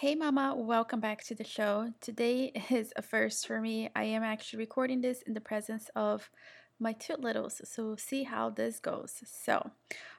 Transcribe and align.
Hey, 0.00 0.14
Mama, 0.14 0.54
welcome 0.56 1.00
back 1.00 1.24
to 1.24 1.34
the 1.34 1.42
show. 1.42 1.92
Today 2.00 2.52
is 2.70 2.92
a 2.94 3.02
first 3.02 3.48
for 3.48 3.60
me. 3.60 3.90
I 3.96 4.04
am 4.04 4.22
actually 4.22 4.60
recording 4.60 5.00
this 5.00 5.22
in 5.22 5.34
the 5.34 5.40
presence 5.40 5.90
of 5.96 6.30
my 6.78 6.92
two 6.92 7.16
littles, 7.18 7.60
so 7.64 7.84
we'll 7.84 7.96
see 7.96 8.22
how 8.22 8.48
this 8.48 8.78
goes. 8.78 9.24
So, 9.26 9.72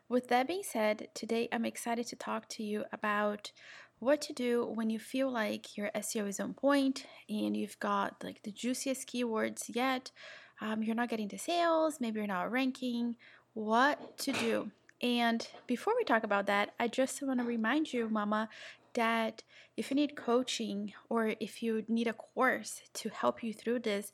with 0.10 0.28
that 0.28 0.50
being 0.50 0.64
said, 0.64 1.08
today 1.14 1.48
I'm 1.54 1.64
excited 1.64 2.08
to 2.08 2.18
talk 2.18 2.50
to 2.50 2.62
you 2.62 2.84
about 2.92 3.54
what 4.00 4.20
to 4.24 4.34
do 4.34 4.66
when 4.66 4.90
you 4.90 5.00
feel 5.00 5.32
like 5.32 5.78
your 5.78 5.92
SEO 5.96 6.28
is 6.28 6.42
on 6.42 6.56
point 6.56 7.06
and 7.30 7.56
you've 7.56 7.80
got 7.80 8.22
like 8.22 8.44
the 8.44 8.52
juiciest 8.52 9.08
keywords 9.08 9.74
yet. 9.74 10.12
Um, 10.60 10.84
you're 10.84 10.94
not 10.94 11.08
getting 11.08 11.30
the 11.30 11.38
sales, 11.38 12.02
maybe 12.02 12.20
you're 12.20 12.28
not 12.28 12.52
ranking. 12.52 13.16
What 13.54 14.18
to 14.18 14.34
do? 14.34 14.72
And 15.02 15.48
before 15.66 15.94
we 15.96 16.04
talk 16.04 16.24
about 16.24 16.48
that, 16.48 16.74
I 16.80 16.90
just 16.90 17.22
want 17.22 17.40
to 17.40 17.46
remind 17.46 17.94
you, 17.94 18.10
Mama, 18.10 18.50
that 18.96 19.44
if 19.78 19.90
you 19.90 19.96
need 19.96 20.16
coaching 20.16 20.94
or 21.10 21.34
if 21.40 21.64
you 21.64 21.84
need 21.88 22.08
a 22.08 22.14
course 22.14 22.82
to 22.96 23.10
help 23.10 23.44
you 23.44 23.54
through 23.54 23.80
this, 23.80 24.12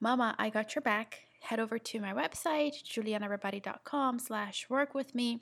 Mama, 0.00 0.34
I 0.38 0.50
got 0.50 0.74
your 0.74 0.82
back. 0.82 1.20
Head 1.40 1.60
over 1.60 1.78
to 1.78 2.00
my 2.00 2.12
website, 2.12 2.82
julianarabati.com 2.84 4.18
slash 4.18 4.66
work 4.68 4.94
with 4.94 5.14
me 5.14 5.40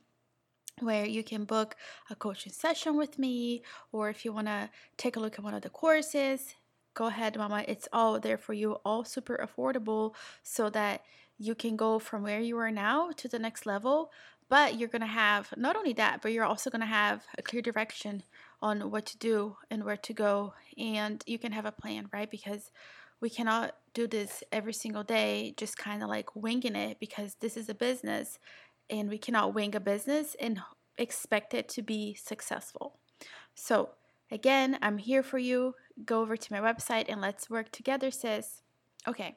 where 0.80 1.06
you 1.06 1.22
can 1.22 1.44
book 1.44 1.74
a 2.10 2.14
coaching 2.14 2.52
session 2.52 2.96
with 2.96 3.18
me 3.18 3.62
or 3.92 4.10
if 4.10 4.24
you 4.24 4.32
want 4.32 4.46
to 4.46 4.68
take 4.98 5.16
a 5.16 5.20
look 5.20 5.38
at 5.38 5.44
one 5.44 5.54
of 5.54 5.62
the 5.62 5.70
courses 5.70 6.54
go 6.92 7.06
ahead 7.06 7.36
mama 7.36 7.64
it's 7.66 7.88
all 7.92 8.20
there 8.20 8.36
for 8.36 8.52
you 8.52 8.72
all 8.84 9.02
super 9.02 9.38
affordable 9.42 10.14
so 10.42 10.68
that 10.68 11.02
you 11.38 11.54
can 11.54 11.76
go 11.76 11.98
from 11.98 12.22
where 12.22 12.40
you 12.40 12.56
are 12.58 12.70
now 12.70 13.10
to 13.16 13.28
the 13.28 13.38
next 13.38 13.66
level 13.66 14.10
but 14.48 14.78
you're 14.78 14.88
going 14.88 15.00
to 15.00 15.06
have 15.06 15.52
not 15.56 15.76
only 15.76 15.92
that 15.92 16.22
but 16.22 16.32
you're 16.32 16.44
also 16.44 16.70
going 16.70 16.80
to 16.80 16.86
have 16.86 17.24
a 17.38 17.42
clear 17.42 17.62
direction 17.62 18.22
on 18.62 18.90
what 18.90 19.06
to 19.06 19.18
do 19.18 19.56
and 19.70 19.84
where 19.84 19.96
to 19.96 20.12
go 20.12 20.54
and 20.78 21.22
you 21.26 21.38
can 21.38 21.52
have 21.52 21.66
a 21.66 21.72
plan 21.72 22.08
right? 22.12 22.30
Because 22.30 22.70
we 23.20 23.30
cannot 23.30 23.74
do 23.94 24.06
this 24.06 24.42
every 24.52 24.72
single 24.72 25.02
day 25.02 25.54
just 25.56 25.76
kind 25.76 26.02
of 26.02 26.08
like 26.08 26.34
winging 26.36 26.76
it 26.76 26.98
because 27.00 27.36
this 27.40 27.56
is 27.56 27.68
a 27.68 27.74
business 27.74 28.38
and 28.88 29.08
we 29.08 29.18
cannot 29.18 29.54
wing 29.54 29.74
a 29.74 29.80
business 29.80 30.36
and 30.40 30.60
expect 30.98 31.54
it 31.54 31.68
to 31.68 31.82
be 31.82 32.14
successful. 32.14 32.98
So 33.54 33.90
again 34.30 34.78
i'm 34.80 34.98
here 34.98 35.22
for 35.22 35.38
you. 35.38 35.74
Go 36.04 36.20
over 36.20 36.36
to 36.36 36.52
my 36.52 36.60
website 36.60 37.06
and 37.08 37.20
let's 37.20 37.50
work 37.50 37.72
together 37.72 38.10
sis. 38.10 38.62
Okay 39.08 39.36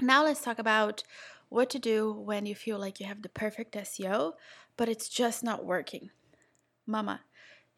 now 0.00 0.24
let's 0.24 0.42
talk 0.42 0.58
about 0.58 1.02
what 1.48 1.70
to 1.70 1.78
do 1.78 2.12
when 2.12 2.46
you 2.46 2.54
feel 2.54 2.78
like 2.78 2.98
you 2.98 3.06
have 3.06 3.22
the 3.22 3.28
perfect 3.28 3.74
SEO, 3.74 4.32
but 4.76 4.88
it's 4.88 5.08
just 5.08 5.44
not 5.44 5.64
working. 5.64 6.10
Mama, 6.86 7.20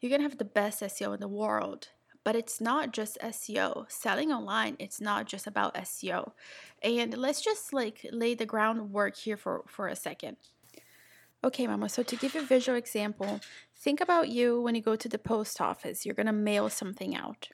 you 0.01 0.09
can 0.09 0.21
have 0.21 0.37
the 0.37 0.45
best 0.45 0.81
SEO 0.81 1.13
in 1.13 1.19
the 1.19 1.27
world, 1.27 1.89
but 2.23 2.35
it's 2.35 2.59
not 2.59 2.91
just 2.91 3.17
SEO. 3.23 3.89
Selling 3.89 4.31
online, 4.31 4.75
it's 4.79 4.99
not 4.99 5.27
just 5.27 5.47
about 5.47 5.75
SEO. 5.75 6.31
And 6.81 7.15
let's 7.15 7.41
just 7.41 7.71
like 7.71 8.05
lay 8.11 8.33
the 8.33 8.45
groundwork 8.45 9.15
here 9.15 9.37
for, 9.37 9.63
for 9.67 9.87
a 9.87 9.95
second. 9.95 10.37
Okay, 11.43 11.67
Mama, 11.67 11.87
so 11.87 12.01
to 12.01 12.15
give 12.15 12.33
you 12.33 12.41
a 12.41 12.45
visual 12.45 12.77
example, 12.77 13.39
think 13.75 14.01
about 14.01 14.29
you 14.29 14.59
when 14.59 14.73
you 14.73 14.81
go 14.81 14.95
to 14.95 15.07
the 15.07 15.19
post 15.19 15.61
office. 15.61 16.05
You're 16.05 16.15
to 16.15 16.33
mail 16.33 16.67
something 16.69 17.15
out 17.15 17.49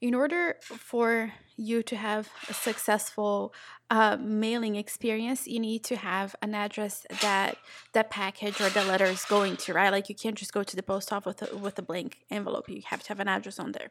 in 0.00 0.14
order 0.14 0.56
for 0.60 1.32
you 1.56 1.82
to 1.82 1.96
have 1.96 2.28
a 2.48 2.54
successful 2.54 3.52
uh, 3.90 4.16
mailing 4.18 4.76
experience 4.76 5.46
you 5.46 5.60
need 5.60 5.84
to 5.84 5.96
have 5.96 6.34
an 6.40 6.54
address 6.54 7.06
that 7.20 7.58
that 7.92 8.10
package 8.10 8.60
or 8.60 8.70
the 8.70 8.84
letter 8.84 9.04
is 9.04 9.24
going 9.26 9.56
to 9.56 9.74
right? 9.74 9.90
Like 9.90 10.08
you 10.08 10.14
can't 10.14 10.36
just 10.36 10.52
go 10.52 10.62
to 10.62 10.76
the 10.76 10.82
post 10.82 11.12
office 11.12 11.40
with 11.40 11.52
a, 11.52 11.56
with 11.56 11.78
a 11.78 11.82
blank 11.82 12.18
envelope. 12.30 12.68
You 12.68 12.82
have 12.86 13.02
to 13.02 13.08
have 13.08 13.20
an 13.20 13.28
address 13.28 13.58
on 13.58 13.72
there. 13.72 13.90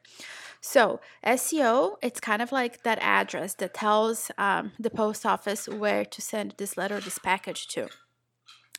So 0.60 1.00
seo 1.26 1.98
it's 2.02 2.20
kind 2.20 2.42
of 2.42 2.52
like 2.52 2.84
that 2.84 3.00
address 3.00 3.54
that 3.56 3.74
tells 3.74 4.32
um, 4.38 4.72
the 4.80 4.90
post 4.90 5.26
office 5.26 5.68
where 5.68 6.04
to 6.06 6.22
send 6.22 6.56
this 6.58 6.78
letter 6.78 7.00
this 7.00 7.20
package 7.20 7.68
to. 7.68 7.90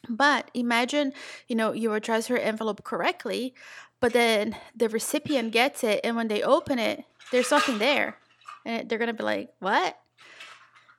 But 0.08 0.50
imagine, 0.54 1.12
you 1.46 1.54
know, 1.54 1.72
you 1.72 1.92
address 1.92 2.28
your 2.28 2.38
envelope 2.38 2.82
correctly, 2.82 3.54
but 4.00 4.12
then 4.12 4.56
the 4.74 4.88
recipient 4.88 5.52
gets 5.52 5.84
it, 5.84 6.00
and 6.02 6.16
when 6.16 6.26
they 6.26 6.42
open 6.42 6.78
it, 6.78 7.04
there's 7.30 7.52
nothing 7.52 7.78
there. 7.78 8.16
And 8.64 8.88
they're 8.88 8.98
to 8.98 9.12
be 9.12 9.22
like, 9.22 9.50
what? 9.58 9.98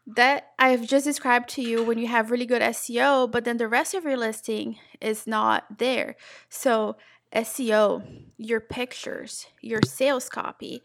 That 0.06 0.52
I've 0.60 0.86
just 0.86 1.06
described 1.06 1.50
to 1.50 1.62
you 1.62 1.84
when 1.84 1.98
you 1.98 2.08
have 2.08 2.32
really 2.32 2.46
good 2.46 2.62
SEO, 2.62 3.32
but 3.32 3.46
then 3.46 3.58
the 3.58 3.68
rest 3.68 3.94
of 3.94 4.04
your 4.04 4.18
listing 4.18 4.78
is 5.00 5.26
not 5.26 5.78
there. 5.78 6.16
So, 6.50 6.98
SEO, 7.34 8.26
your 8.38 8.60
pictures, 8.60 9.48
your 9.62 9.80
sales 9.86 10.30
copy, 10.30 10.84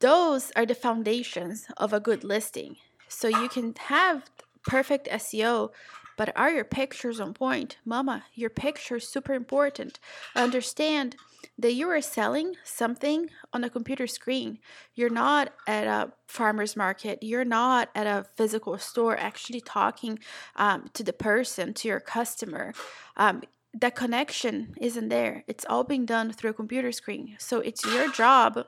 those 0.00 0.50
are 0.56 0.66
the 0.66 0.74
foundations 0.74 1.66
of 1.76 1.92
a 1.92 2.00
good 2.00 2.24
listing. 2.24 2.76
So, 3.08 3.28
you 3.28 3.48
can 3.50 3.74
have 3.88 4.30
perfect 4.66 5.06
SEO, 5.08 5.70
but 6.16 6.32
are 6.36 6.50
your 6.50 6.64
pictures 6.64 7.20
on 7.20 7.34
point? 7.34 7.78
Mama, 7.84 8.24
your 8.34 8.50
pictures 8.50 9.08
super 9.08 9.34
important. 9.34 9.98
Understand 10.34 11.16
that 11.58 11.74
you 11.74 11.88
are 11.88 12.00
selling 12.00 12.54
something 12.64 13.30
on 13.52 13.64
a 13.64 13.70
computer 13.70 14.06
screen. 14.06 14.58
You're 14.94 15.10
not 15.10 15.52
at 15.66 15.86
a 15.86 16.12
farmer's 16.26 16.76
market. 16.76 17.18
You're 17.22 17.44
not 17.44 17.90
at 17.94 18.06
a 18.06 18.26
physical 18.36 18.78
store 18.78 19.16
actually 19.16 19.60
talking 19.60 20.18
um, 20.56 20.90
to 20.94 21.02
the 21.02 21.12
person, 21.12 21.74
to 21.74 21.88
your 21.88 22.00
customer. 22.00 22.72
Um, 23.16 23.42
that 23.80 23.96
connection 23.96 24.74
isn't 24.80 25.08
there. 25.08 25.44
It's 25.48 25.66
all 25.68 25.84
being 25.84 26.06
done 26.06 26.32
through 26.32 26.50
a 26.50 26.54
computer 26.54 26.92
screen. 26.92 27.36
So 27.38 27.58
it's 27.58 27.84
your 27.84 28.10
job 28.10 28.66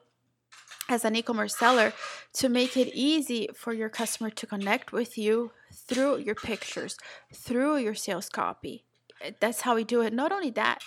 as 0.88 1.04
an 1.04 1.16
e-commerce 1.16 1.56
seller 1.56 1.92
to 2.34 2.48
make 2.48 2.76
it 2.76 2.94
easy 2.94 3.48
for 3.54 3.72
your 3.72 3.88
customer 3.88 4.30
to 4.30 4.46
connect 4.46 4.92
with 4.92 5.18
you 5.18 5.50
through 5.72 6.18
your 6.18 6.34
pictures, 6.34 6.96
through 7.32 7.78
your 7.78 7.94
sales 7.94 8.28
copy. 8.28 8.84
Eh, 9.22 9.32
that's 9.40 9.62
how 9.62 9.74
we 9.74 9.84
do 9.84 10.02
it. 10.02 10.12
Not 10.12 10.32
only 10.32 10.50
that, 10.50 10.82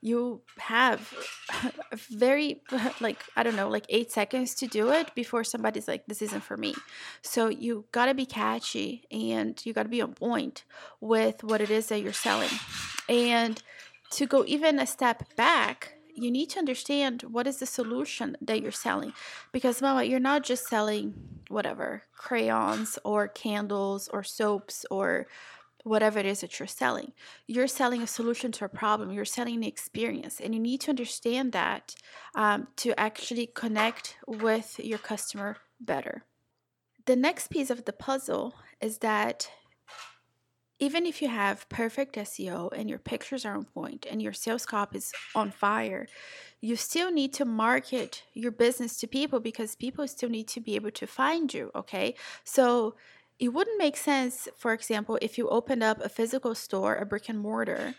you 0.00 0.42
have 0.58 1.12
very 2.10 2.62
like 3.00 3.24
I 3.36 3.42
don't 3.42 3.56
know, 3.56 3.68
like 3.68 3.86
8 3.88 4.12
seconds 4.12 4.54
to 4.56 4.66
do 4.66 4.90
it 4.90 5.14
before 5.14 5.44
somebody's 5.44 5.88
like 5.88 6.06
this 6.06 6.22
isn't 6.22 6.44
for 6.44 6.56
me. 6.56 6.74
So 7.22 7.48
you 7.48 7.86
got 7.92 8.06
to 8.06 8.14
be 8.14 8.26
catchy 8.26 9.04
and 9.10 9.60
you 9.64 9.72
got 9.72 9.84
to 9.84 9.88
be 9.88 10.02
on 10.02 10.14
point 10.14 10.64
with 11.00 11.42
what 11.42 11.60
it 11.60 11.70
is 11.70 11.88
that 11.88 12.02
you're 12.02 12.12
selling. 12.12 12.50
And 13.08 13.62
to 14.10 14.26
go 14.26 14.44
even 14.46 14.78
a 14.78 14.86
step 14.86 15.34
back, 15.36 15.97
you 16.22 16.30
need 16.30 16.50
to 16.50 16.58
understand 16.58 17.22
what 17.22 17.46
is 17.46 17.58
the 17.58 17.66
solution 17.66 18.36
that 18.40 18.60
you're 18.62 18.72
selling. 18.72 19.12
Because 19.52 19.82
mama 19.82 20.04
you're 20.04 20.20
not 20.20 20.42
just 20.42 20.68
selling 20.68 21.14
whatever 21.48 22.02
crayons 22.16 22.98
or 23.04 23.28
candles 23.28 24.08
or 24.08 24.22
soaps 24.22 24.84
or 24.90 25.26
whatever 25.84 26.18
it 26.18 26.26
is 26.26 26.40
that 26.40 26.58
you're 26.58 26.66
selling. 26.66 27.12
You're 27.46 27.66
selling 27.66 28.02
a 28.02 28.06
solution 28.06 28.52
to 28.52 28.64
a 28.64 28.68
problem. 28.68 29.10
You're 29.10 29.24
selling 29.24 29.56
an 29.56 29.64
experience. 29.64 30.40
And 30.40 30.54
you 30.54 30.60
need 30.60 30.80
to 30.82 30.90
understand 30.90 31.52
that 31.52 31.94
um, 32.34 32.68
to 32.76 32.98
actually 32.98 33.46
connect 33.46 34.16
with 34.26 34.78
your 34.78 34.98
customer 34.98 35.56
better. 35.80 36.24
The 37.06 37.16
next 37.16 37.48
piece 37.48 37.70
of 37.70 37.84
the 37.84 37.92
puzzle 37.92 38.54
is 38.80 38.98
that 38.98 39.50
even 40.78 41.06
if 41.06 41.20
you 41.20 41.28
have 41.28 41.68
perfect 41.68 42.14
SEO 42.14 42.70
and 42.72 42.88
your 42.88 42.98
pictures 42.98 43.44
are 43.44 43.54
on 43.54 43.64
point 43.64 44.06
and 44.08 44.22
your 44.22 44.32
sales 44.32 44.64
copy 44.64 44.98
is 44.98 45.12
on 45.34 45.50
fire, 45.50 46.06
you 46.60 46.76
still 46.76 47.10
need 47.10 47.32
to 47.34 47.44
market 47.44 48.22
your 48.32 48.52
business 48.52 48.96
to 48.98 49.06
people 49.06 49.40
because 49.40 49.74
people 49.74 50.06
still 50.06 50.28
need 50.28 50.46
to 50.48 50.60
be 50.60 50.76
able 50.76 50.92
to 50.92 51.06
find 51.06 51.52
you, 51.52 51.70
okay? 51.74 52.14
So 52.44 52.94
it 53.38 53.48
wouldn't 53.48 53.78
make 53.78 53.96
sense, 53.96 54.48
for 54.56 54.72
example, 54.72 55.18
if 55.20 55.36
you 55.38 55.48
opened 55.48 55.82
up 55.82 56.00
a 56.00 56.08
physical 56.08 56.54
store, 56.54 56.96
a 56.96 57.06
brick 57.06 57.28
and 57.28 57.38
mortar, 57.38 57.94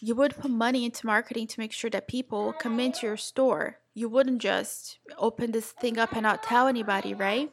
you 0.00 0.14
would 0.14 0.36
put 0.36 0.50
money 0.50 0.84
into 0.84 1.06
marketing 1.06 1.46
to 1.48 1.60
make 1.60 1.72
sure 1.72 1.90
that 1.90 2.06
people 2.08 2.52
come 2.52 2.78
into 2.78 3.06
your 3.06 3.16
store. 3.16 3.78
You 3.94 4.08
wouldn't 4.08 4.42
just 4.42 4.98
open 5.16 5.52
this 5.52 5.72
thing 5.72 5.98
up 5.98 6.12
and 6.12 6.22
not 6.22 6.42
tell 6.42 6.66
anybody, 6.66 7.14
right? 7.14 7.50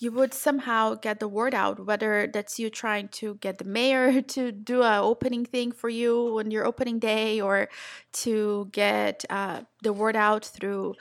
You 0.00 0.10
would 0.10 0.32
somehow 0.34 0.94
get 0.94 1.20
the 1.20 1.28
word 1.28 1.54
out 1.54 1.86
whether 1.86 2.26
that's 2.26 2.58
you 2.58 2.70
trying 2.70 3.06
to 3.08 3.34
get 3.36 3.58
the 3.58 3.64
mayor 3.64 4.20
to 4.36 4.50
do 4.50 4.82
a 4.82 5.00
opening 5.00 5.44
thing 5.44 5.70
for 5.70 5.88
you 5.88 6.38
on 6.38 6.50
your 6.50 6.66
opening 6.66 6.98
day 6.98 7.40
or 7.40 7.68
to 8.12 8.68
get 8.72 9.24
uh, 9.30 9.60
the 9.82 9.92
word 9.92 10.16
out 10.16 10.44
through 10.44 10.94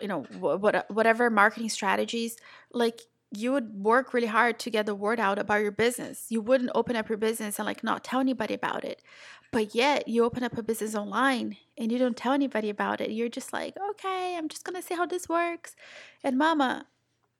you 0.00 0.08
know 0.08 0.22
what, 0.38 0.90
whatever 0.90 1.28
marketing 1.28 1.68
strategies 1.68 2.36
like 2.72 3.02
you 3.36 3.52
would 3.52 3.74
work 3.74 4.14
really 4.14 4.26
hard 4.28 4.58
to 4.60 4.70
get 4.70 4.86
the 4.86 4.94
word 4.94 5.18
out 5.18 5.38
about 5.38 5.60
your 5.60 5.72
business. 5.72 6.26
You 6.28 6.40
wouldn't 6.40 6.70
open 6.74 6.94
up 6.94 7.08
your 7.08 7.18
business 7.18 7.58
and 7.58 7.66
like 7.66 7.82
not 7.82 8.04
tell 8.04 8.20
anybody 8.20 8.54
about 8.54 8.84
it. 8.84 9.02
But 9.50 9.74
yet 9.74 10.08
you 10.08 10.24
open 10.24 10.42
up 10.44 10.56
a 10.56 10.62
business 10.62 10.94
online 10.94 11.56
and 11.76 11.90
you 11.90 11.98
don't 11.98 12.16
tell 12.16 12.32
anybody 12.32 12.70
about 12.70 13.00
it. 13.00 13.10
You're 13.10 13.28
just 13.28 13.52
like 13.52 13.74
okay 13.90 14.36
i'm 14.36 14.48
just 14.48 14.64
gonna 14.64 14.82
see 14.82 14.94
how 14.94 15.06
this 15.06 15.28
works. 15.28 15.74
And 16.22 16.38
mama 16.38 16.86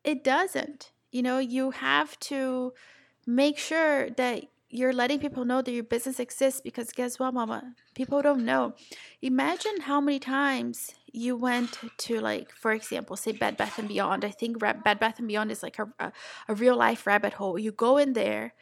it 0.04 0.22
doesn't. 0.22 0.92
You 1.10 1.22
know, 1.22 1.38
you 1.38 1.70
have 1.70 2.18
to 2.20 2.72
make 3.26 3.58
sure 3.58 4.10
that 4.10 4.44
you're 4.68 4.92
letting 4.92 5.20
people 5.20 5.44
know 5.44 5.62
that 5.62 5.70
your 5.70 5.84
business 5.84 6.18
exists 6.18 6.60
because 6.60 6.90
guess 6.90 7.18
what, 7.18 7.32
mama? 7.32 7.74
People 7.94 8.22
don't 8.22 8.44
know. 8.44 8.74
Imagine 9.22 9.80
how 9.82 10.00
many 10.00 10.18
times 10.18 10.92
you 11.12 11.36
went 11.36 11.78
to 11.98 12.20
like, 12.20 12.50
for 12.50 12.72
example, 12.72 13.16
say 13.16 13.30
Bed 13.30 13.56
Bath 13.56 13.78
and 13.78 13.86
Beyond. 13.86 14.24
I 14.24 14.30
think 14.30 14.58
Bed 14.58 14.82
Bath 14.82 15.20
and 15.20 15.28
Beyond 15.28 15.52
is 15.52 15.62
like 15.62 15.78
a, 15.78 15.86
a, 16.00 16.12
a 16.48 16.54
real 16.54 16.76
life 16.76 17.06
rabbit 17.06 17.34
hole. 17.34 17.56
You 17.56 17.70
go 17.70 17.98
in 17.98 18.14
there 18.14 18.52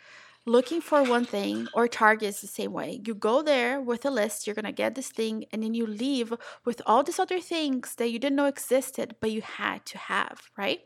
looking 0.44 0.82
for 0.82 1.02
one 1.02 1.24
thing 1.24 1.68
or 1.72 1.88
Target 1.88 2.28
is 2.28 2.40
the 2.42 2.46
same 2.46 2.72
way. 2.72 3.00
You 3.06 3.14
go 3.14 3.42
there 3.42 3.80
with 3.80 4.04
a 4.04 4.10
list, 4.10 4.46
you're 4.46 4.54
to 4.54 4.72
get 4.72 4.94
this 4.94 5.08
thing 5.08 5.46
and 5.50 5.62
then 5.62 5.72
you 5.72 5.86
leave 5.86 6.34
with 6.66 6.82
all 6.84 7.02
these 7.02 7.18
other 7.18 7.40
things 7.40 7.94
that 7.94 8.10
you 8.10 8.18
didn't 8.18 8.36
know 8.36 8.46
existed 8.46 9.16
but 9.18 9.30
you 9.30 9.40
had 9.40 9.86
to 9.86 9.96
have, 9.96 10.50
right? 10.58 10.80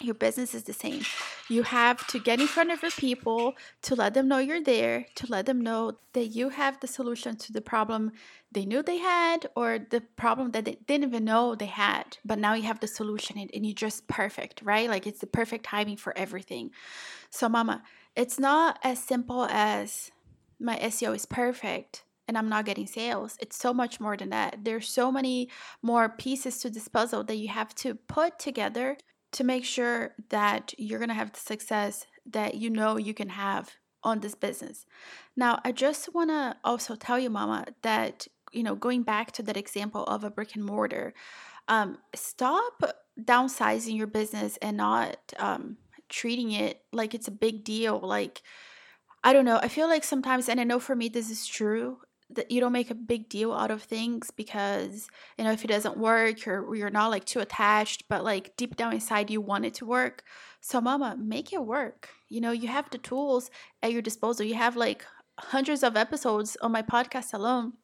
Your 0.00 0.14
business 0.14 0.54
is 0.54 0.62
the 0.62 0.72
same. 0.72 1.02
You 1.48 1.64
have 1.64 2.06
to 2.08 2.20
get 2.20 2.40
in 2.40 2.46
front 2.46 2.70
of 2.70 2.82
your 2.82 2.92
people 2.92 3.54
to 3.82 3.96
let 3.96 4.14
them 4.14 4.28
know 4.28 4.38
you're 4.38 4.62
there, 4.62 5.06
to 5.16 5.26
let 5.28 5.46
them 5.46 5.60
know 5.60 5.98
that 6.12 6.26
you 6.26 6.50
have 6.50 6.78
the 6.78 6.86
solution 6.86 7.36
to 7.36 7.52
the 7.52 7.60
problem 7.60 8.12
they 8.52 8.64
knew 8.64 8.82
they 8.82 8.98
had 8.98 9.48
or 9.56 9.78
the 9.78 10.00
problem 10.16 10.52
that 10.52 10.66
they 10.66 10.78
didn't 10.86 11.08
even 11.08 11.24
know 11.24 11.56
they 11.56 11.66
had. 11.66 12.16
But 12.24 12.38
now 12.38 12.54
you 12.54 12.62
have 12.62 12.78
the 12.78 12.86
solution 12.86 13.38
and 13.38 13.66
you're 13.66 13.74
just 13.74 14.06
perfect, 14.06 14.62
right? 14.62 14.88
Like 14.88 15.06
it's 15.06 15.20
the 15.20 15.26
perfect 15.26 15.64
timing 15.64 15.96
for 15.96 16.16
everything. 16.16 16.70
So, 17.30 17.48
mama, 17.48 17.82
it's 18.14 18.38
not 18.38 18.78
as 18.84 19.02
simple 19.02 19.46
as 19.50 20.12
my 20.60 20.76
SEO 20.78 21.16
is 21.16 21.26
perfect 21.26 22.04
and 22.28 22.38
I'm 22.38 22.48
not 22.48 22.66
getting 22.66 22.86
sales. 22.86 23.36
It's 23.40 23.56
so 23.56 23.74
much 23.74 23.98
more 24.00 24.16
than 24.16 24.30
that. 24.30 24.60
There's 24.62 24.88
so 24.88 25.10
many 25.10 25.48
more 25.82 26.08
pieces 26.08 26.58
to 26.60 26.70
this 26.70 26.86
puzzle 26.86 27.24
that 27.24 27.36
you 27.36 27.48
have 27.48 27.74
to 27.76 27.94
put 27.94 28.38
together 28.38 28.96
to 29.32 29.44
make 29.44 29.64
sure 29.64 30.14
that 30.30 30.74
you're 30.78 30.98
going 30.98 31.08
to 31.08 31.14
have 31.14 31.32
the 31.32 31.40
success 31.40 32.06
that 32.26 32.54
you 32.54 32.70
know 32.70 32.96
you 32.96 33.14
can 33.14 33.30
have 33.30 33.72
on 34.02 34.20
this 34.20 34.34
business. 34.34 34.86
Now, 35.36 35.60
I 35.64 35.72
just 35.72 36.14
want 36.14 36.30
to 36.30 36.56
also 36.64 36.94
tell 36.94 37.18
you, 37.18 37.30
Mama, 37.30 37.66
that, 37.82 38.26
you 38.52 38.62
know, 38.62 38.74
going 38.74 39.02
back 39.02 39.32
to 39.32 39.42
that 39.44 39.56
example 39.56 40.04
of 40.04 40.24
a 40.24 40.30
brick 40.30 40.54
and 40.54 40.64
mortar, 40.64 41.14
um, 41.68 41.98
stop 42.14 42.82
downsizing 43.20 43.96
your 43.96 44.06
business 44.06 44.56
and 44.62 44.76
not 44.76 45.18
um, 45.38 45.76
treating 46.08 46.52
it 46.52 46.82
like 46.92 47.14
it's 47.14 47.28
a 47.28 47.32
big 47.32 47.64
deal. 47.64 47.98
Like, 47.98 48.42
I 49.22 49.32
don't 49.32 49.44
know. 49.44 49.58
I 49.62 49.68
feel 49.68 49.88
like 49.88 50.04
sometimes, 50.04 50.48
and 50.48 50.60
I 50.60 50.64
know 50.64 50.80
for 50.80 50.94
me 50.94 51.08
this 51.08 51.30
is 51.30 51.46
true, 51.46 51.98
that 52.30 52.50
you 52.50 52.60
don't 52.60 52.72
make 52.72 52.90
a 52.90 52.94
big 52.94 53.28
deal 53.28 53.52
out 53.52 53.70
of 53.70 53.82
things 53.82 54.30
because 54.30 55.08
you 55.38 55.44
know 55.44 55.52
if 55.52 55.64
it 55.64 55.68
doesn't 55.68 55.96
work 55.96 56.46
or 56.46 56.74
you're 56.74 56.90
not 56.90 57.08
like 57.08 57.24
too 57.24 57.40
attached 57.40 58.04
but 58.08 58.22
like 58.22 58.56
deep 58.56 58.76
down 58.76 58.92
inside 58.92 59.30
you 59.30 59.40
want 59.40 59.64
it 59.64 59.74
to 59.74 59.86
work. 59.86 60.22
So 60.60 60.80
mama 60.80 61.16
make 61.18 61.52
it 61.52 61.64
work. 61.64 62.10
You 62.28 62.40
know 62.40 62.50
you 62.50 62.68
have 62.68 62.90
the 62.90 62.98
tools 62.98 63.50
at 63.82 63.92
your 63.92 64.02
disposal. 64.02 64.44
You 64.44 64.54
have 64.54 64.76
like 64.76 65.04
hundreds 65.38 65.82
of 65.82 65.96
episodes 65.96 66.56
on 66.60 66.72
my 66.72 66.82
podcast 66.82 67.32
alone 67.32 67.74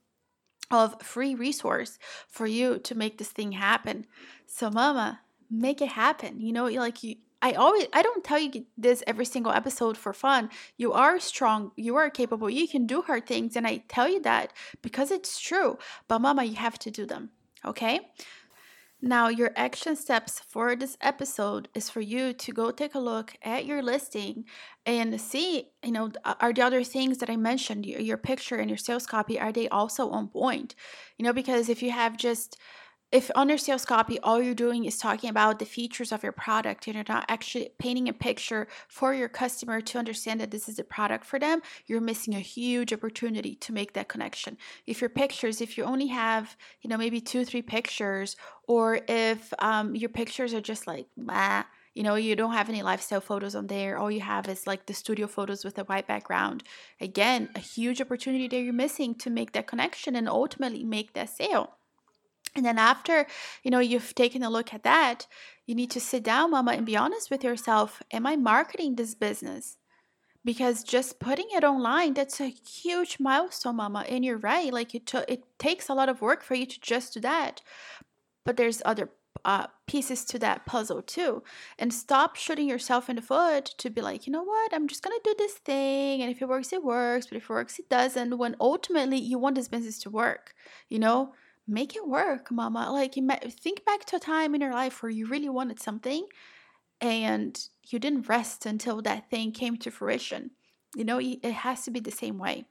of 0.70 1.00
free 1.02 1.34
resource 1.34 1.98
for 2.28 2.46
you 2.46 2.78
to 2.80 2.94
make 2.94 3.18
this 3.18 3.30
thing 3.30 3.52
happen. 3.52 4.06
So 4.46 4.70
mama 4.70 5.20
make 5.50 5.80
it 5.80 5.90
happen. 5.90 6.40
You 6.40 6.52
know 6.52 6.66
like 6.66 7.02
you 7.02 7.16
I 7.44 7.52
always 7.52 7.86
I 7.92 8.00
don't 8.00 8.24
tell 8.24 8.38
you 8.38 8.64
this 8.78 9.04
every 9.06 9.26
single 9.26 9.52
episode 9.52 9.98
for 9.98 10.14
fun. 10.14 10.48
You 10.78 10.94
are 10.94 11.20
strong, 11.20 11.72
you 11.76 11.94
are 11.96 12.08
capable, 12.08 12.48
you 12.48 12.66
can 12.66 12.86
do 12.86 13.02
hard 13.02 13.26
things 13.26 13.54
and 13.54 13.66
I 13.66 13.84
tell 13.86 14.08
you 14.08 14.22
that 14.22 14.54
because 14.80 15.10
it's 15.10 15.38
true. 15.38 15.76
But 16.08 16.20
mama, 16.20 16.44
you 16.44 16.54
have 16.54 16.78
to 16.78 16.90
do 16.90 17.04
them, 17.04 17.28
okay? 17.62 18.00
Now, 19.02 19.28
your 19.28 19.50
action 19.56 19.96
steps 19.96 20.40
for 20.48 20.74
this 20.74 20.96
episode 21.02 21.68
is 21.74 21.90
for 21.90 22.00
you 22.00 22.32
to 22.32 22.52
go 22.52 22.70
take 22.70 22.94
a 22.94 22.98
look 22.98 23.34
at 23.42 23.66
your 23.66 23.82
listing 23.82 24.46
and 24.86 25.20
see, 25.20 25.68
you 25.84 25.92
know, 25.92 26.10
are 26.40 26.54
the 26.54 26.62
other 26.62 26.82
things 26.82 27.18
that 27.18 27.28
I 27.28 27.36
mentioned, 27.36 27.84
your, 27.84 28.16
picture 28.16 28.56
and 28.56 28.70
your 28.70 28.78
sales 28.78 29.04
copy, 29.04 29.38
are 29.38 29.52
they 29.52 29.68
also 29.68 30.08
on 30.08 30.28
point? 30.28 30.74
You 31.18 31.26
know, 31.26 31.34
because 31.34 31.68
if 31.68 31.82
you 31.82 31.90
have 31.90 32.16
just 32.16 32.56
if 33.12 33.30
on 33.34 33.48
your 33.48 33.58
sales 33.58 33.84
copy 33.84 34.18
all 34.20 34.42
you're 34.42 34.54
doing 34.54 34.84
is 34.84 34.98
talking 34.98 35.30
about 35.30 35.58
the 35.58 35.64
features 35.64 36.12
of 36.12 36.22
your 36.22 36.32
product 36.32 36.86
and 36.86 36.94
you're 36.94 37.04
not 37.08 37.24
actually 37.28 37.70
painting 37.78 38.08
a 38.08 38.12
picture 38.12 38.66
for 38.88 39.14
your 39.14 39.28
customer 39.28 39.80
to 39.80 39.98
understand 39.98 40.40
that 40.40 40.50
this 40.50 40.68
is 40.68 40.78
a 40.78 40.84
product 40.84 41.24
for 41.24 41.38
them 41.38 41.60
you're 41.86 42.00
missing 42.00 42.34
a 42.34 42.40
huge 42.40 42.92
opportunity 42.92 43.54
to 43.56 43.72
make 43.72 43.92
that 43.92 44.08
connection. 44.08 44.56
If 44.86 45.00
your 45.00 45.10
pictures 45.10 45.60
if 45.60 45.76
you 45.76 45.84
only 45.84 46.08
have 46.08 46.56
you 46.82 46.90
know 46.90 46.96
maybe 46.96 47.20
two 47.20 47.44
three 47.44 47.62
pictures 47.62 48.36
or 48.66 49.00
if 49.08 49.52
um, 49.58 49.94
your 49.94 50.10
pictures 50.10 50.54
are 50.54 50.60
just 50.60 50.86
like 50.86 51.06
bah, 51.16 51.64
you 51.94 52.02
know 52.02 52.16
you 52.16 52.34
don't 52.36 52.52
have 52.52 52.68
any 52.68 52.82
lifestyle 52.82 53.20
photos 53.20 53.54
on 53.54 53.66
there 53.68 53.98
all 53.98 54.10
you 54.10 54.20
have 54.20 54.48
is 54.48 54.66
like 54.66 54.86
the 54.86 54.94
studio 54.94 55.26
photos 55.26 55.64
with 55.64 55.78
a 55.78 55.84
white 55.84 56.06
background 56.06 56.62
again 57.00 57.48
a 57.54 57.60
huge 57.60 58.00
opportunity 58.00 58.48
that 58.48 58.60
you're 58.60 58.72
missing 58.72 59.14
to 59.14 59.30
make 59.30 59.52
that 59.52 59.66
connection 59.66 60.16
and 60.16 60.28
ultimately 60.28 60.84
make 60.84 61.12
that 61.14 61.30
sale 61.30 61.76
and 62.54 62.64
then 62.64 62.78
after, 62.78 63.26
you 63.62 63.70
know, 63.70 63.80
you've 63.80 64.14
taken 64.14 64.42
a 64.42 64.50
look 64.50 64.72
at 64.72 64.84
that, 64.84 65.26
you 65.66 65.74
need 65.74 65.90
to 65.92 66.00
sit 66.00 66.22
down, 66.22 66.50
mama, 66.50 66.72
and 66.72 66.86
be 66.86 66.96
honest 66.96 67.30
with 67.30 67.42
yourself. 67.42 68.02
Am 68.12 68.26
I 68.26 68.36
marketing 68.36 68.96
this 68.96 69.14
business? 69.14 69.76
Because 70.44 70.84
just 70.84 71.18
putting 71.18 71.46
it 71.52 71.64
online, 71.64 72.14
that's 72.14 72.40
a 72.40 72.48
huge 72.48 73.16
milestone, 73.18 73.76
mama. 73.76 74.04
And 74.08 74.24
you're 74.24 74.36
right. 74.38 74.72
Like 74.72 74.94
it, 74.94 75.06
t- 75.06 75.18
it 75.26 75.44
takes 75.58 75.88
a 75.88 75.94
lot 75.94 76.10
of 76.10 76.20
work 76.20 76.42
for 76.42 76.54
you 76.54 76.66
to 76.66 76.80
just 76.80 77.14
do 77.14 77.20
that. 77.20 77.62
But 78.44 78.58
there's 78.58 78.82
other 78.84 79.08
uh, 79.44 79.66
pieces 79.86 80.24
to 80.24 80.38
that 80.38 80.66
puzzle 80.66 81.02
too. 81.02 81.42
And 81.78 81.92
stop 81.92 82.36
shooting 82.36 82.68
yourself 82.68 83.08
in 83.08 83.16
the 83.16 83.22
foot 83.22 83.66
to 83.78 83.90
be 83.90 84.00
like, 84.00 84.26
you 84.26 84.32
know 84.32 84.42
what, 84.42 84.72
I'm 84.72 84.88
just 84.88 85.02
gonna 85.02 85.16
do 85.22 85.34
this 85.36 85.54
thing, 85.54 86.22
and 86.22 86.30
if 86.30 86.40
it 86.40 86.48
works, 86.48 86.72
it 86.72 86.82
works, 86.82 87.26
but 87.26 87.36
if 87.36 87.44
it 87.44 87.50
works, 87.50 87.78
it 87.78 87.88
doesn't. 87.88 88.38
When 88.38 88.56
ultimately 88.60 89.18
you 89.18 89.38
want 89.38 89.56
this 89.56 89.68
business 89.68 89.98
to 90.00 90.10
work, 90.10 90.54
you 90.88 90.98
know, 90.98 91.34
make 91.66 91.96
it 91.96 92.06
work, 92.06 92.50
mama. 92.50 92.90
Like, 92.92 93.14
think 93.14 93.84
back 93.84 94.04
to 94.06 94.16
a 94.16 94.20
time 94.20 94.54
in 94.54 94.60
your 94.60 94.72
life 94.72 95.02
where 95.02 95.10
you 95.10 95.26
really 95.26 95.48
wanted 95.48 95.80
something 95.80 96.26
and 97.00 97.68
you 97.88 97.98
didn't 97.98 98.28
rest 98.28 98.66
until 98.66 99.02
that 99.02 99.30
thing 99.30 99.52
came 99.52 99.76
to 99.78 99.90
fruition. 99.90 100.50
You 100.94 101.04
know, 101.04 101.18
it 101.20 101.44
has 101.44 101.84
to 101.84 101.90
be 101.90 102.00
the 102.00 102.10
same 102.10 102.38
way. 102.38 102.66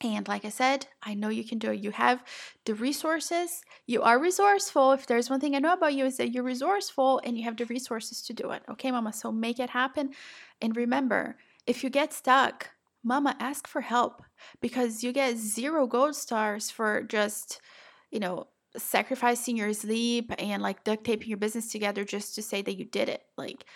And 0.00 0.26
like 0.28 0.44
I 0.44 0.50
said, 0.50 0.86
I 1.02 1.14
know 1.14 1.28
you 1.28 1.44
can 1.44 1.58
do 1.58 1.70
it. 1.70 1.80
You 1.82 1.90
have 1.92 2.22
the 2.64 2.74
resources. 2.74 3.62
You 3.86 4.02
are 4.02 4.18
resourceful. 4.18 4.92
If 4.92 5.06
there's 5.06 5.30
one 5.30 5.40
thing 5.40 5.54
I 5.54 5.60
know 5.60 5.72
about 5.72 5.94
you 5.94 6.04
is 6.04 6.16
that 6.18 6.32
you're 6.32 6.42
resourceful 6.42 7.20
and 7.24 7.38
you 7.38 7.44
have 7.44 7.56
the 7.56 7.64
resources 7.66 8.20
to 8.22 8.32
do 8.32 8.50
it. 8.50 8.62
Okay, 8.68 8.90
mama. 8.90 9.12
So 9.12 9.32
make 9.32 9.58
it 9.58 9.70
happen. 9.70 10.10
And 10.60 10.76
remember, 10.76 11.36
if 11.66 11.82
you 11.82 11.90
get 11.90 12.12
stuck, 12.12 12.70
mama, 13.02 13.36
ask 13.38 13.66
for 13.66 13.80
help 13.80 14.22
because 14.60 15.02
you 15.02 15.12
get 15.12 15.36
zero 15.36 15.86
gold 15.86 16.16
stars 16.16 16.70
for 16.70 17.02
just 17.02 17.60
you 18.14 18.20
know, 18.20 18.48
sacrificing 18.76 19.56
your 19.58 19.74
sleep 19.74 20.32
and 20.38 20.62
like 20.62 20.84
duct 20.84 21.04
taping 21.04 21.28
your 21.28 21.38
business 21.38 21.70
together 21.72 22.04
just 22.04 22.34
to 22.36 22.42
say 22.42 22.62
that 22.62 22.78
you 22.78 22.86
did 22.86 23.10
it. 23.10 23.24
Like, 23.36 23.66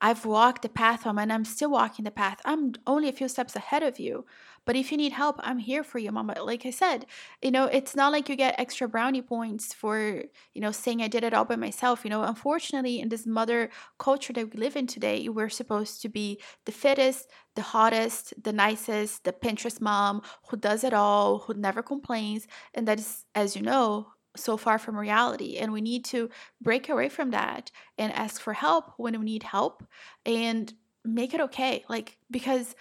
I've 0.00 0.26
walked 0.26 0.62
the 0.62 0.68
path 0.68 1.04
home 1.04 1.18
and 1.18 1.32
I'm 1.32 1.46
still 1.46 1.70
walking 1.70 2.04
the 2.04 2.10
path. 2.10 2.40
I'm 2.44 2.74
only 2.86 3.08
a 3.08 3.12
few 3.12 3.28
steps 3.28 3.56
ahead 3.56 3.82
of 3.82 3.98
you. 3.98 4.26
But 4.66 4.76
if 4.76 4.90
you 4.90 4.98
need 4.98 5.12
help, 5.12 5.36
I'm 5.40 5.58
here 5.58 5.84
for 5.84 5.98
you, 5.98 6.10
mama. 6.12 6.34
Like 6.42 6.66
I 6.66 6.70
said, 6.70 7.06
you 7.40 7.52
know, 7.52 7.66
it's 7.66 7.94
not 7.94 8.12
like 8.12 8.28
you 8.28 8.36
get 8.36 8.58
extra 8.58 8.88
brownie 8.88 9.22
points 9.22 9.72
for, 9.72 10.24
you 10.54 10.60
know, 10.60 10.72
saying 10.72 11.00
I 11.00 11.08
did 11.08 11.24
it 11.24 11.32
all 11.32 11.44
by 11.44 11.56
myself. 11.56 12.04
You 12.04 12.10
know, 12.10 12.24
unfortunately, 12.24 13.00
in 13.00 13.08
this 13.08 13.26
mother 13.26 13.70
culture 13.98 14.32
that 14.32 14.52
we 14.52 14.60
live 14.60 14.76
in 14.76 14.86
today, 14.88 15.28
we're 15.28 15.48
supposed 15.48 16.02
to 16.02 16.08
be 16.08 16.40
the 16.64 16.72
fittest, 16.72 17.30
the 17.54 17.62
hottest, 17.62 18.34
the 18.42 18.52
nicest, 18.52 19.24
the 19.24 19.32
Pinterest 19.32 19.80
mom 19.80 20.20
who 20.48 20.56
does 20.56 20.82
it 20.84 20.92
all, 20.92 21.38
who 21.38 21.54
never 21.54 21.82
complains. 21.82 22.48
And 22.74 22.88
that 22.88 22.98
is, 22.98 23.24
as 23.34 23.54
you 23.56 23.62
know, 23.62 24.08
so 24.36 24.56
far 24.56 24.78
from 24.78 24.98
reality 24.98 25.56
and 25.56 25.72
we 25.72 25.80
need 25.80 26.04
to 26.04 26.28
break 26.60 26.88
away 26.88 27.08
from 27.08 27.30
that 27.30 27.70
and 27.96 28.12
ask 28.12 28.40
for 28.40 28.52
help 28.52 28.92
when 28.98 29.18
we 29.18 29.24
need 29.24 29.42
help 29.42 29.82
and 30.26 30.74
make 31.04 31.32
it 31.32 31.40
okay 31.40 31.84
like 31.88 32.18
because 32.30 32.74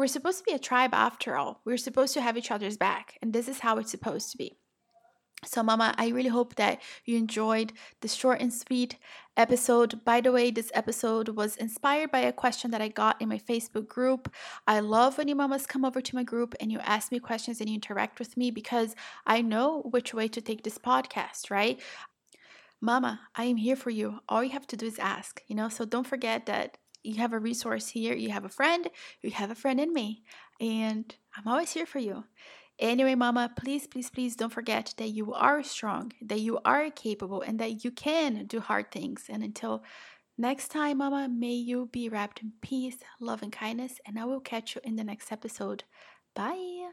we're 0.00 0.06
supposed 0.06 0.38
to 0.38 0.44
be 0.44 0.52
a 0.52 0.58
tribe 0.58 0.94
after 0.94 1.36
all 1.36 1.60
we're 1.66 1.76
supposed 1.76 2.14
to 2.14 2.22
have 2.22 2.36
each 2.36 2.50
other's 2.50 2.78
back 2.78 3.18
and 3.20 3.32
this 3.32 3.48
is 3.48 3.58
how 3.60 3.76
it's 3.76 3.90
supposed 3.90 4.32
to 4.32 4.38
be 4.38 4.56
so, 5.42 5.62
Mama, 5.62 5.94
I 5.96 6.08
really 6.08 6.28
hope 6.28 6.56
that 6.56 6.82
you 7.06 7.16
enjoyed 7.16 7.72
this 8.02 8.12
short 8.12 8.42
and 8.42 8.52
sweet 8.52 8.96
episode. 9.38 10.04
By 10.04 10.20
the 10.20 10.32
way, 10.32 10.50
this 10.50 10.70
episode 10.74 11.30
was 11.30 11.56
inspired 11.56 12.10
by 12.10 12.18
a 12.18 12.32
question 12.32 12.70
that 12.72 12.82
I 12.82 12.88
got 12.88 13.20
in 13.22 13.30
my 13.30 13.38
Facebook 13.38 13.88
group. 13.88 14.30
I 14.66 14.80
love 14.80 15.16
when 15.16 15.28
you 15.28 15.34
mamas 15.34 15.64
come 15.64 15.86
over 15.86 16.02
to 16.02 16.14
my 16.14 16.24
group 16.24 16.54
and 16.60 16.70
you 16.70 16.78
ask 16.80 17.10
me 17.10 17.20
questions 17.20 17.58
and 17.58 17.70
you 17.70 17.76
interact 17.76 18.18
with 18.18 18.36
me 18.36 18.50
because 18.50 18.94
I 19.26 19.40
know 19.40 19.80
which 19.80 20.12
way 20.12 20.28
to 20.28 20.42
take 20.42 20.62
this 20.62 20.76
podcast, 20.76 21.50
right? 21.50 21.80
Mama, 22.82 23.20
I 23.34 23.44
am 23.44 23.56
here 23.56 23.76
for 23.76 23.90
you. 23.90 24.20
All 24.28 24.44
you 24.44 24.50
have 24.50 24.66
to 24.68 24.76
do 24.76 24.84
is 24.84 24.98
ask, 24.98 25.42
you 25.46 25.56
know? 25.56 25.70
So 25.70 25.86
don't 25.86 26.06
forget 26.06 26.44
that 26.46 26.76
you 27.02 27.16
have 27.16 27.32
a 27.32 27.38
resource 27.38 27.88
here. 27.88 28.14
You 28.14 28.30
have 28.30 28.44
a 28.44 28.48
friend, 28.48 28.88
you 29.22 29.30
have 29.30 29.50
a 29.50 29.54
friend 29.54 29.80
in 29.80 29.92
me, 29.92 30.22
and 30.60 31.14
I'm 31.36 31.48
always 31.48 31.72
here 31.72 31.86
for 31.86 31.98
you. 31.98 32.24
Anyway, 32.78 33.14
mama, 33.14 33.50
please, 33.56 33.86
please, 33.86 34.08
please 34.08 34.36
don't 34.36 34.52
forget 34.52 34.94
that 34.96 35.08
you 35.08 35.34
are 35.34 35.62
strong, 35.62 36.12
that 36.22 36.40
you 36.40 36.58
are 36.64 36.90
capable, 36.90 37.42
and 37.42 37.58
that 37.60 37.84
you 37.84 37.90
can 37.90 38.46
do 38.46 38.60
hard 38.60 38.90
things. 38.90 39.24
And 39.28 39.42
until 39.42 39.82
Next 40.40 40.68
time, 40.68 40.96
Mama, 40.96 41.28
may 41.28 41.52
you 41.52 41.90
be 41.92 42.08
wrapped 42.08 42.40
in 42.40 42.52
peace, 42.62 42.96
love, 43.20 43.42
and 43.42 43.52
kindness, 43.52 44.00
and 44.06 44.18
I 44.18 44.24
will 44.24 44.40
catch 44.40 44.74
you 44.74 44.80
in 44.82 44.96
the 44.96 45.04
next 45.04 45.30
episode. 45.30 45.84
Bye. 46.34 46.92